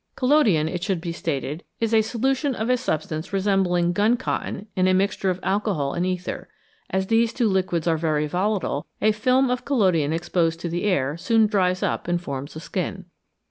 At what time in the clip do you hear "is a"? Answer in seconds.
1.79-2.01